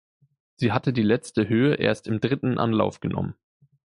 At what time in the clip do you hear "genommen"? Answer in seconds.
3.01-3.35